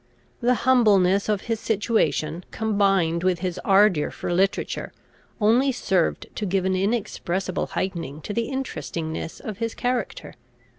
[0.41, 4.91] The humbleness of his situation, combined with his ardour for literature,
[5.39, 10.33] only served to give an inexpressible heightening to the interestingness of his character.